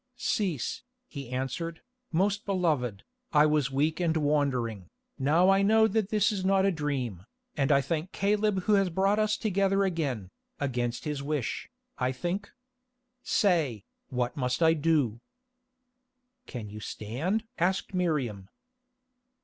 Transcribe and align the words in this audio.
"Cease," 0.17 0.81
he 1.07 1.29
answered, 1.29 1.83
"most 2.11 2.43
beloved, 2.43 3.03
I 3.33 3.45
was 3.45 3.69
weak 3.69 3.99
and 3.99 4.17
wandering, 4.17 4.89
now 5.19 5.51
I 5.51 5.61
know 5.61 5.87
that 5.87 6.09
this 6.09 6.31
is 6.31 6.43
not 6.43 6.65
a 6.65 6.71
dream, 6.71 7.23
and 7.55 7.71
I 7.71 7.81
thank 7.81 8.11
Caleb 8.11 8.63
who 8.63 8.73
has 8.73 8.89
brought 8.89 9.19
us 9.19 9.37
together 9.37 9.83
again, 9.83 10.31
against 10.59 11.05
his 11.05 11.21
wish, 11.21 11.69
I 11.99 12.11
think. 12.13 12.49
Say, 13.21 13.83
what 14.09 14.35
must 14.35 14.63
I 14.63 14.73
do?" 14.73 15.19
"Can 16.47 16.67
you 16.67 16.79
stand?" 16.79 17.43
asked 17.59 17.93
Miriam. 17.93 18.49